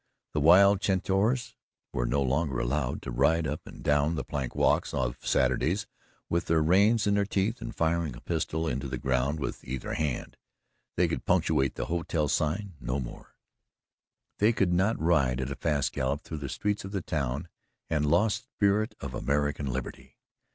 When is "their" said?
6.45-6.63, 7.13-7.23